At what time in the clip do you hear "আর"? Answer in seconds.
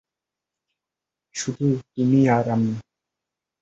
2.29-2.45